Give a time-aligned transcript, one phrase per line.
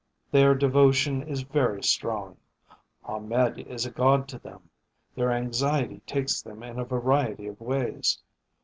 [0.31, 2.37] "Their devotion is very strong.
[3.05, 4.71] Ahmed is a god to them.
[5.13, 8.19] Their anxiety takes them in a variety of ways.